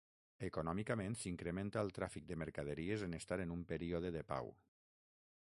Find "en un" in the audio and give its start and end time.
3.45-3.63